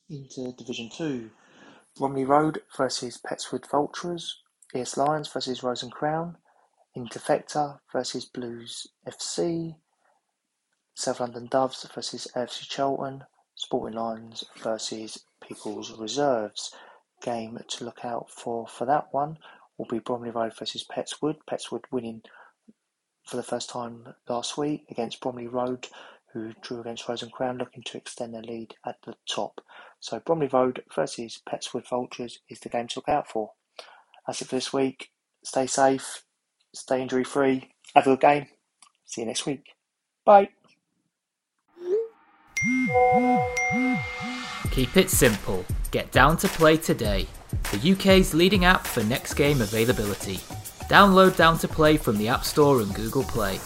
[0.09, 1.31] Into Division 2,
[1.99, 4.41] Bromley Road versus Petworth Vultures,
[4.75, 6.39] ES Lions versus Rose and Crown,
[6.97, 9.77] Interfector versus Blues FC,
[10.95, 16.75] South London Doves versus AFC Charlton, Sporting Lions versus People's Reserves.
[17.23, 19.39] Game to look out for for that one
[19.77, 21.39] will be Bromley Road versus Petworth.
[21.49, 22.23] Petworth winning
[23.25, 25.89] for the first time last week against Bromley Road,
[26.33, 29.61] who drew against Rose and Crown, looking to extend their lead at the top.
[30.01, 33.53] So Bromley Road versus Petworth Vultures is the game to look out for.
[34.27, 35.11] That's it for this week.
[35.43, 36.25] Stay safe,
[36.75, 38.47] stay injury free, have a good game.
[39.07, 39.65] See you next week.
[40.25, 40.51] Bye.
[44.71, 45.67] Keep it simple.
[45.91, 47.27] Get down to play today.
[47.73, 50.37] The UK's leading app for next game availability.
[50.89, 53.59] Download Down to Play from the App Store and Google Play.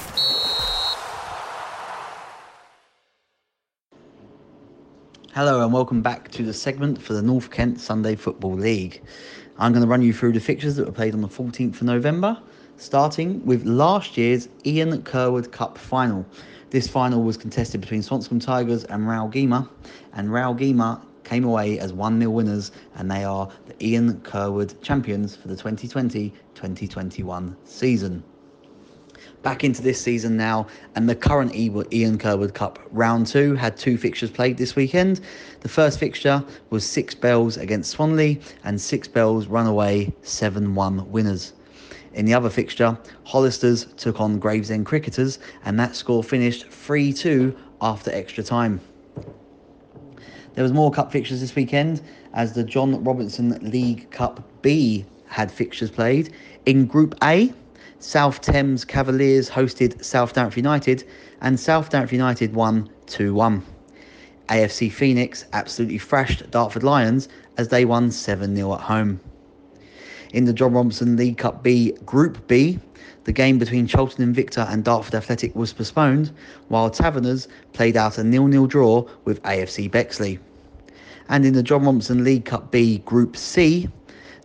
[5.32, 9.02] Hello and welcome back to the segment for the North Kent Sunday Football League.
[9.58, 11.82] I'm going to run you through the fixtures that were played on the 14th of
[11.82, 12.36] November,
[12.78, 16.26] starting with last year's Ian Curwood Cup final.
[16.70, 19.66] This final was contested between Swanscombe Tigers and Rowgema,
[20.12, 25.34] and Rowgema came away as 1 0 winners, and they are the Ian Curwood champions
[25.34, 28.22] for the 2020 2021 season.
[29.42, 33.96] Back into this season now, and the current Ian Curwood Cup round two had two
[33.96, 35.22] fixtures played this weekend.
[35.60, 41.10] The first fixture was Six Bells against Swanley, and Six Bells run away 7 1
[41.10, 41.54] winners.
[42.18, 47.56] In the other fixture, Hollisters took on Gravesend Cricketers, and that score finished 3 2
[47.80, 48.80] after extra time.
[50.54, 52.02] There was more cup fixtures this weekend
[52.34, 56.34] as the John Robinson League Cup B had fixtures played.
[56.66, 57.54] In Group A,
[58.00, 61.04] South Thames Cavaliers hosted South Dartford United
[61.40, 63.62] and South Dartford United won 2-1.
[64.48, 67.28] AFC Phoenix absolutely thrashed Dartford Lions
[67.58, 69.20] as they won 7-0 at home.
[70.34, 72.78] In the John Robinson League Cup B Group B,
[73.24, 76.32] the game between Charlton Invicta and Dartford Athletic was postponed,
[76.68, 80.38] while Taverners played out a nil-nil draw with AFC Bexley.
[81.30, 83.88] And in the John Robinson League Cup B Group C,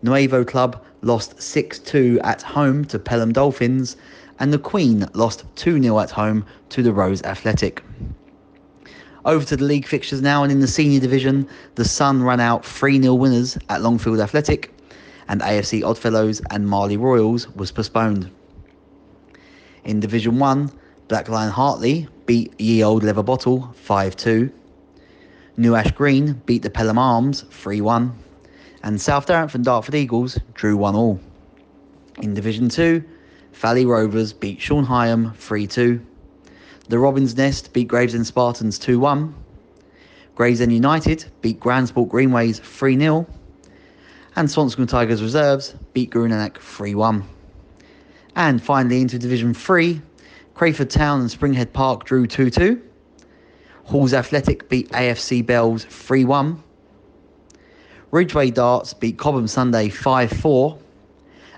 [0.02, 3.96] Nuevo Club lost 6 2 at home to Pelham Dolphins,
[4.38, 7.84] and the Queen lost 2 0 at home to the Rose Athletic.
[9.26, 12.64] Over to the league fixtures now, and in the senior division, the Sun ran out
[12.64, 14.73] 3 0 winners at Longfield Athletic,
[15.28, 18.30] and AFC Oddfellows and Marley Royals was postponed.
[19.84, 20.70] In Division 1,
[21.08, 24.52] Black Lion Hartley beat Ye Old Leather Bottle 5 2.
[25.56, 28.12] New Ash Green beat the Pelham Arms 3 1,
[28.82, 31.20] and South and Dartford Eagles drew 1 all.
[32.22, 33.04] In Division 2,
[33.52, 36.00] Valley Rovers beat Sean Hyam 3 2.
[36.88, 39.34] The Robins Nest beat Gravesend Spartans 2 1.
[40.34, 43.26] Gravesend United beat Grandsport Greenways 3 0.
[44.36, 47.22] And Swanscombe Tigers Reserves beat Grunenack 3 1.
[48.34, 50.02] And finally, into Division 3,
[50.54, 52.82] Crayford Town and Springhead Park drew 2 2.
[53.84, 56.60] Halls Athletic beat AFC Bells 3 1.
[58.10, 60.78] Ridgeway Darts beat Cobham Sunday 5 4.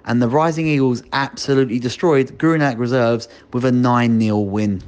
[0.05, 4.83] And the Rising Eagles absolutely destroyed Grunenack Reserves with a 9 0 win.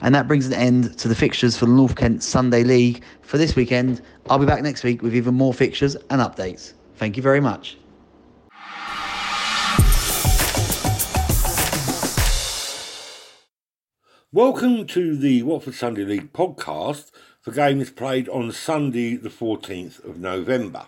[0.00, 3.36] And that brings an end to the fixtures for the North Kent Sunday League for
[3.36, 4.00] this weekend.
[4.30, 6.74] I'll be back next week with even more fixtures and updates.
[6.96, 7.76] Thank you very much.
[14.32, 20.18] Welcome to the Watford Sunday League podcast for games played on Sunday, the 14th of
[20.18, 20.86] November.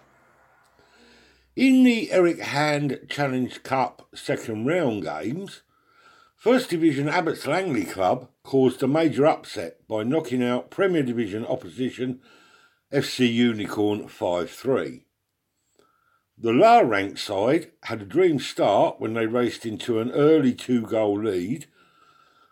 [1.55, 5.62] In the Eric Hand Challenge Cup second round games,
[6.35, 12.21] First Division Abbots Langley Club caused a major upset by knocking out Premier Division opposition
[12.92, 15.06] FC Unicorn 5 3.
[16.38, 20.83] The lower ranked side had a dream start when they raced into an early two
[20.83, 21.66] goal lead.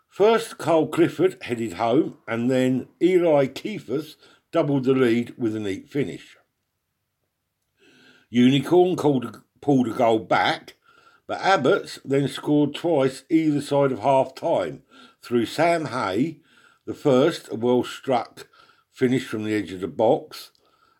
[0.09, 4.15] First, Carl Clifford headed home, and then Eli Keefers
[4.51, 6.35] doubled the lead with a neat finish.
[8.29, 10.75] Unicorn called, pulled a goal back,
[11.27, 14.81] but Abbots then scored twice either side of half time
[15.21, 16.39] through Sam Hay,
[16.85, 18.47] the first, a well struck
[18.91, 20.51] finish from the edge of the box,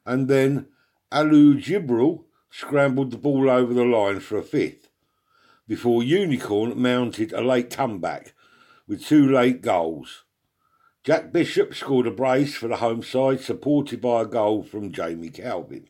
[0.05, 0.67] and then
[1.11, 2.25] Alu Jibril
[2.57, 4.87] scrambled the ball over the line for a fifth,
[5.67, 8.33] before Unicorn mounted a late comeback
[8.87, 10.23] with two late goals.
[11.03, 15.29] Jack Bishop scored a brace for the home side, supported by a goal from Jamie
[15.29, 15.89] Calvin.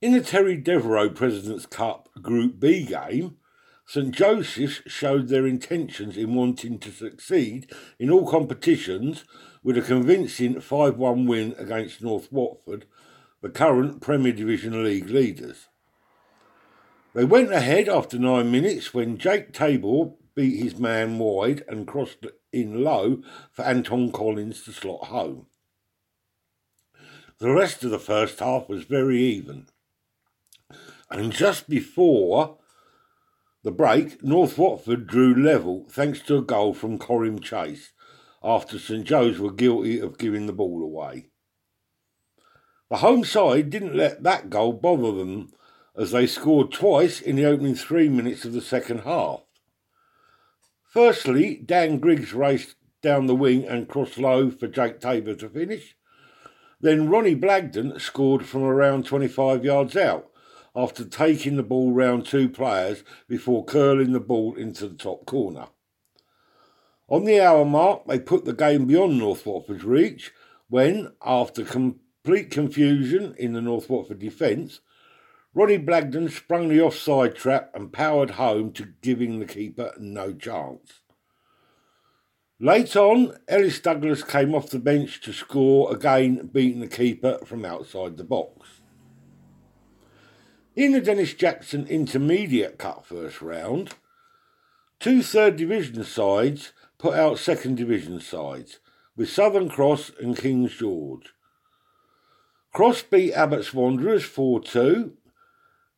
[0.00, 3.36] In the Terry Devereaux President's Cup Group B game,
[3.84, 9.24] St Joseph's showed their intentions in wanting to succeed in all competitions
[9.64, 12.86] with a convincing 5 1 win against North Watford
[13.42, 15.68] the current Premier Division League leaders.
[17.14, 22.26] They went ahead after nine minutes when Jake Tabor beat his man wide and crossed
[22.52, 25.46] in low for Anton Collins to slot home.
[27.38, 29.66] The rest of the first half was very even.
[31.10, 32.58] And just before
[33.62, 37.92] the break, North Watford drew level thanks to a goal from Corim Chase
[38.42, 41.29] after St Joe's were guilty of giving the ball away.
[42.90, 45.52] The home side didn't let that goal bother them
[45.96, 49.42] as they scored twice in the opening three minutes of the second half.
[50.82, 55.96] Firstly, Dan Griggs raced down the wing and crossed low for Jake Tabor to finish.
[56.80, 60.28] Then Ronnie Blagden scored from around 25 yards out
[60.74, 65.66] after taking the ball round two players before curling the ball into the top corner.
[67.08, 70.32] On the hour mark, they put the game beyond North Watford's reach
[70.68, 74.80] when, after com- complete confusion in the North Watford defence,
[75.54, 81.00] Ronnie Blagden sprung the offside trap and powered home to giving the keeper no chance.
[82.60, 87.64] Late on, Ellis Douglas came off the bench to score, again beating the keeper from
[87.64, 88.68] outside the box.
[90.76, 93.94] In the Dennis Jackson Intermediate Cup first round,
[95.00, 98.78] two third division sides put out second division sides,
[99.16, 101.32] with Southern Cross and King's George.
[102.72, 105.12] Cross beat Abbott's Wanderers 4 2.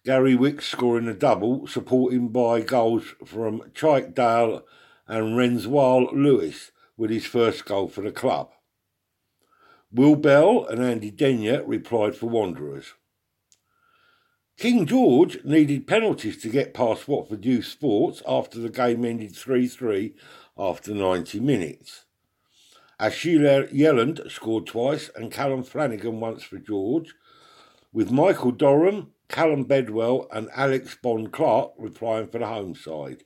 [0.05, 4.65] Gary Wicks scoring a double, supported by goals from Chike Dale
[5.07, 8.51] and Renswal Lewis with his first goal for the club.
[9.93, 12.95] Will Bell and Andy Denyer replied for Wanderers.
[14.57, 19.69] King George needed penalties to get past Watford Youth Sports after the game ended 3
[19.69, 20.15] 3
[20.57, 22.07] after 90 minutes.
[23.03, 27.17] Ashila Yelland scored twice and Callum Flanagan once for George,
[27.93, 33.25] with Michael Dorham, Callum Bedwell, and Alex Bond Clark replying for the home side.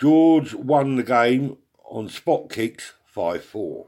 [0.00, 3.86] George won the game on spot kicks 5 4.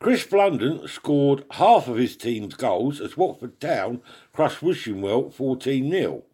[0.00, 4.02] Chris Blunden scored half of his team's goals as Watford Town
[4.32, 6.24] crushed Wishingwell 14 0.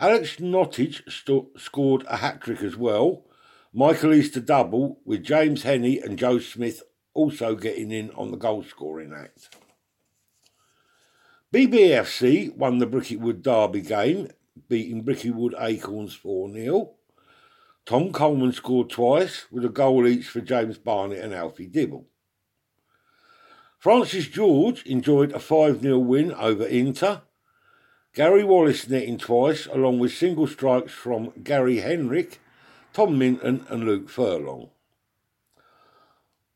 [0.00, 3.27] Alex Nottage st- scored a hat trick as well,
[3.72, 8.62] Michael Easter double with James Henney and Joe Smith also getting in on the goal
[8.62, 9.54] scoring act.
[11.52, 14.28] BBFC won the Bricketwood Derby game,
[14.68, 16.94] beating Bricketwood Acorns 4 0.
[17.84, 22.06] Tom Coleman scored twice, with a goal each for James Barnett and Alfie Dibble.
[23.78, 27.22] Francis George enjoyed a 5 0 win over Inter.
[28.14, 32.40] Gary Wallace netting twice, along with single strikes from Gary Henrik
[32.98, 34.70] Tom Minton and Luke Furlong.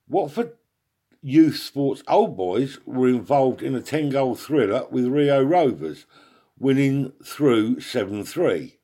[0.08, 0.54] Watford
[1.20, 6.04] Youth Sports Old Boys were involved in a 10 goal thriller with Rio Rovers,
[6.58, 8.76] winning through 7 3.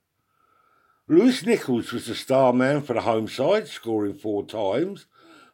[1.08, 5.06] Lewis Nichols was the star man for the home side, scoring four times,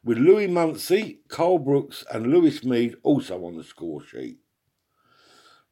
[0.05, 4.41] with Louis Muncy, Carl Brooks, and Lewis Mead also on the score sheet.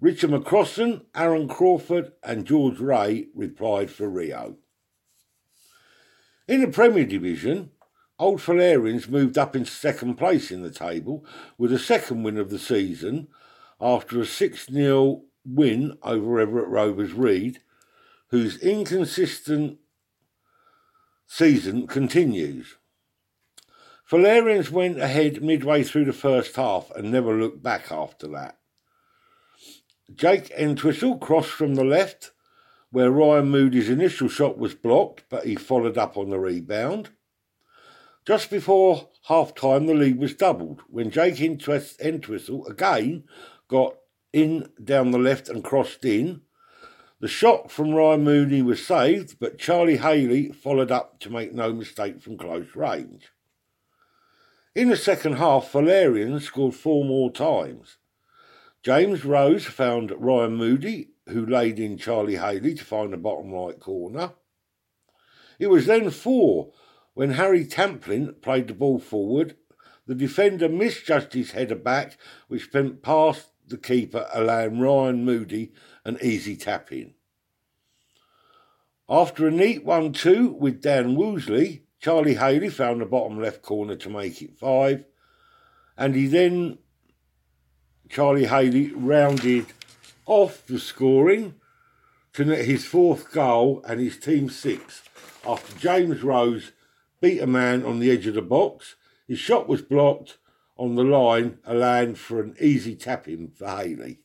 [0.01, 4.57] Richard McCrossan, Aaron Crawford, and George Ray replied for Rio.
[6.53, 7.71] In the Premier Division,
[8.19, 11.25] Old Fullerians moved up into second place in the table
[11.57, 13.29] with a second win of the season
[13.81, 17.63] after a 6 0 win over Everett Rovers Reed
[18.29, 19.79] whose inconsistent
[21.27, 22.77] season continues.
[24.07, 28.59] Fullerians went ahead midway through the first half and never looked back after that.
[30.15, 32.32] Jake Entwistle crossed from the left,
[32.93, 37.11] where Ryan Moody's initial shot was blocked, but he followed up on the rebound.
[38.25, 43.25] Just before half time, the lead was doubled when Jake Entwistle again
[43.67, 43.97] got
[44.33, 46.43] in down the left and crossed in,
[47.23, 51.73] the shot from Ryan Mooney was saved, but Charlie Haley followed up to make no
[51.73, 53.31] mistake from close range.
[54.75, 57.99] In the second half, Valerian scored four more times.
[58.83, 63.79] James Rose found Ryan Moody, who laid in Charlie Haley to find the bottom right
[63.79, 64.33] corner.
[65.59, 66.73] It was then four
[67.15, 69.57] when Harry Tamplin played the ball forward.
[70.07, 72.19] The defender misjudged his header back,
[72.49, 75.73] which went past the keeper, allowing Ryan Moody
[76.05, 77.15] an easy tap in.
[79.09, 83.95] After a neat 1 2 with Dan Woosley, Charlie Haley found the bottom left corner
[83.97, 85.05] to make it five,
[85.97, 86.79] and he then,
[88.09, 89.67] Charlie Haley, rounded
[90.27, 91.55] off the scoring
[92.33, 95.03] to net his fourth goal and his team six
[95.47, 96.73] after James Rose
[97.21, 98.97] beat a man on the edge of the box.
[99.27, 100.39] His shot was blocked
[100.77, 104.21] on the line, allowing for an easy tap in for Haley.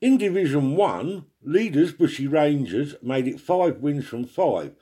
[0.00, 4.74] In Division 1, leaders Bushy Rangers made it five wins from five,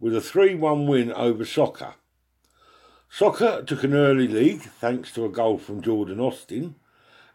[0.00, 1.94] with a 3 1 win over Soccer.
[3.08, 6.74] Soccer took an early lead thanks to a goal from Jordan Austin,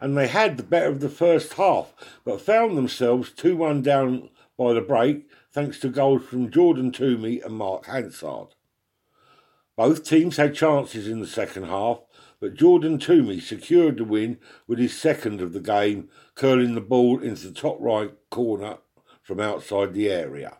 [0.00, 1.92] and they had the better of the first half,
[2.24, 7.40] but found themselves 2 1 down by the break thanks to goals from Jordan Toomey
[7.40, 8.48] and Mark Hansard.
[9.76, 12.00] Both teams had chances in the second half,
[12.40, 17.20] but Jordan Toomey secured the win with his second of the game, curling the ball
[17.20, 18.78] into the top right corner
[19.22, 20.58] from outside the area.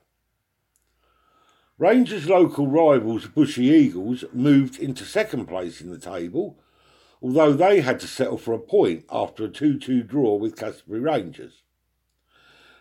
[1.79, 6.59] Rangers' local rivals, Bushy Eagles, moved into second place in the table,
[7.23, 11.01] although they had to settle for a point after a 2 2 draw with Casbury
[11.01, 11.63] Rangers.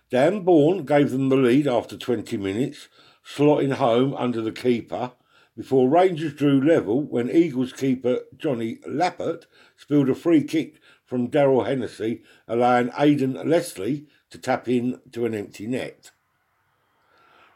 [0.10, 2.88] Dan Bourne gave them the lead after 20 minutes,
[3.24, 5.12] slotting home under the keeper
[5.56, 9.44] before Rangers drew level when Eagles keeper Johnny Lappert
[9.76, 15.36] spilled a free kick from Daryl Hennessy, allowing Aidan Leslie to tap in to an
[15.36, 16.12] empty net.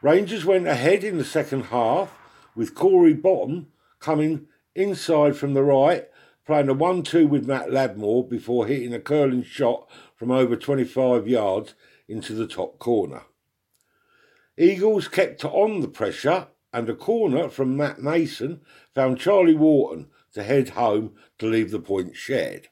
[0.01, 2.11] Rangers went ahead in the second half
[2.55, 3.67] with Corey Bottom
[3.99, 6.09] coming inside from the right,
[6.45, 11.27] playing a 1 2 with Matt Ladmore before hitting a curling shot from over 25
[11.27, 11.73] yards
[12.07, 13.23] into the top corner.
[14.57, 18.61] Eagles kept on the pressure and a corner from Matt Mason
[18.93, 22.67] found Charlie Wharton to head home to leave the points shared.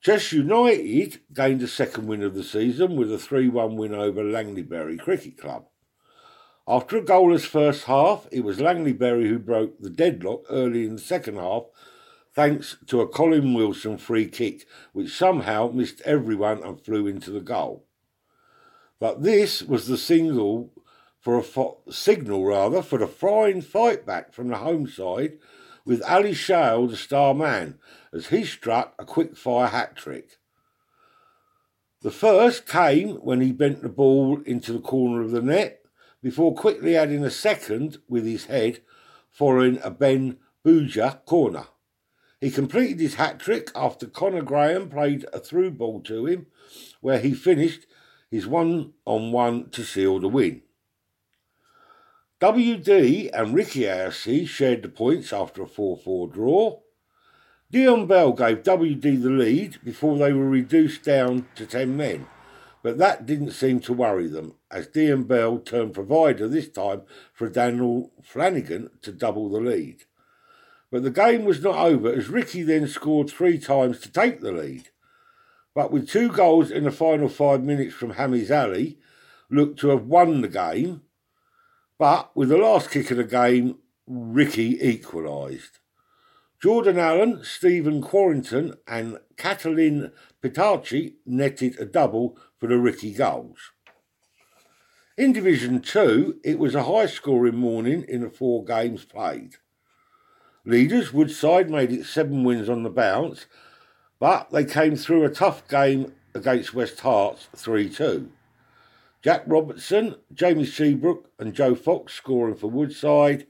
[0.00, 4.22] Chester United gained a second win of the season with a 3 1 win over
[4.22, 5.66] Langleybury Cricket Club.
[6.66, 11.00] After a goalless first half, it was Langleybury who broke the deadlock early in the
[11.00, 11.64] second half
[12.34, 17.40] thanks to a Colin Wilson free kick, which somehow missed everyone and flew into the
[17.40, 17.86] goal.
[18.98, 20.72] But this was the single
[21.18, 25.38] for a fo- signal rather for the fine fight back from the home side
[25.84, 27.78] with Ali Shale the star man
[28.12, 30.38] as he struck a quick fire hat trick.
[32.02, 35.82] The first came when he bent the ball into the corner of the net
[36.22, 38.80] before quickly adding a second with his head
[39.30, 41.66] following a Ben Bouja corner.
[42.40, 46.46] He completed his hat trick after Connor Graham played a through ball to him
[47.00, 47.86] where he finished
[48.30, 50.62] his one on one to seal the win.
[52.40, 56.80] WD and Ricky AFC shared the points after a 4 4 draw.
[57.70, 62.26] Dion Bell gave WD the lead before they were reduced down to 10 men,
[62.82, 67.02] but that didn't seem to worry them as Dion Bell turned provider this time
[67.34, 70.04] for Daniel Flanagan to double the lead.
[70.90, 74.52] But the game was not over as Ricky then scored three times to take the
[74.52, 74.90] lead.
[75.74, 78.98] But with two goals in the final five minutes from Hamiz Ali,
[79.50, 81.02] looked to have won the game
[81.98, 85.78] But with the last kick of the game, Ricky equalised.
[86.62, 90.12] Jordan Allen, Stephen Quarrington, and Catalin
[90.42, 93.72] Petacci netted a double for the Ricky goals.
[95.18, 99.56] In Division 2, it was a high scoring morning in the four games played.
[100.70, 103.46] Leaders Woodside made it seven wins on the bounce,
[104.20, 108.30] but they came through a tough game against West Herts 3 2.
[109.20, 113.48] Jack Robertson, Jamie Seabrook, and Joe Fox scoring for Woodside,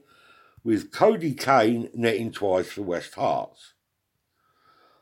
[0.63, 3.73] with Cody Kane netting twice for West Herts.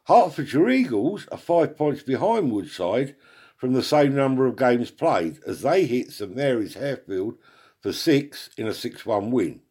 [0.07, 3.15] Hertfordshire Eagles are five points behind Woodside
[3.55, 7.38] from the same number of games played as they hit St Mary's Harefield
[7.80, 9.61] for six in a 6 1 win.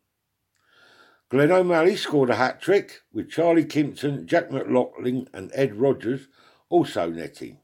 [1.31, 6.29] Glenn O'Malley scored a hat trick with Charlie Kimpton, Jack McLaughlin, and Ed Rogers
[6.71, 7.59] also netting.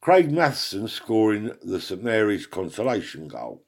[0.00, 3.62] Craig Matheson scoring the St Mary's consolation goal.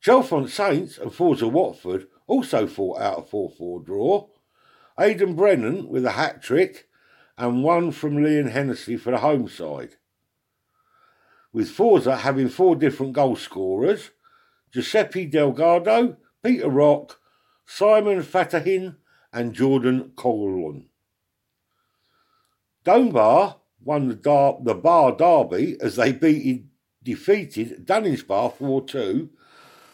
[0.00, 4.28] Chalfont Saints and Forza Watford also fought out a 4 4 draw.
[4.98, 6.88] Aidan Brennan with a hat trick
[7.36, 9.96] and one from Liam Hennessy for the home side.
[11.52, 14.10] With Forza having four different goal scorers
[14.72, 17.19] Giuseppe Delgado, Peter Rock,
[17.72, 18.96] Simon Fatahin,
[19.32, 20.88] and Jordan Colon.
[22.82, 26.66] Dunbar won the, Dar- the Bar Derby as they beat,
[27.00, 29.30] defeated Dunningsbar 4 2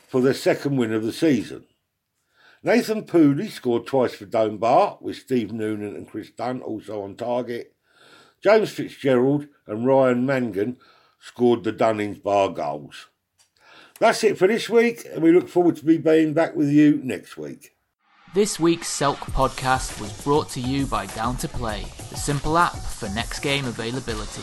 [0.09, 1.67] for their second win of the season.
[2.63, 7.75] Nathan Pooley scored twice for Dunbar, with Steve Noonan and Chris Dunn also on target.
[8.43, 10.79] James Fitzgerald and Ryan Mangan
[11.21, 13.09] scored the Dunnings bar goals.
[13.99, 17.01] That's it for this week, and we look forward to be being back with you
[17.03, 17.75] next week.
[18.35, 22.77] This week's Selk podcast was brought to you by Down to Play, the simple app
[22.77, 24.43] for next game availability.